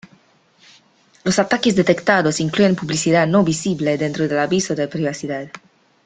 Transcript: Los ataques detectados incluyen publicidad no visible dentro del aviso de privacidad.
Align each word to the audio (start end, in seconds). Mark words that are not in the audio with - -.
Los 1.23 1.37
ataques 1.37 1.75
detectados 1.75 2.39
incluyen 2.39 2.75
publicidad 2.75 3.27
no 3.27 3.43
visible 3.43 3.99
dentro 3.99 4.27
del 4.27 4.39
aviso 4.39 4.73
de 4.73 4.87
privacidad. 4.87 5.51